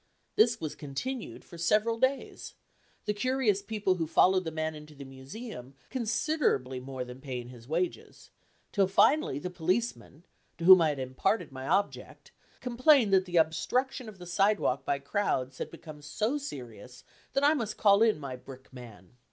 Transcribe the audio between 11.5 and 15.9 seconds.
my object, complained that the obstruction of the sidewalk by crowds had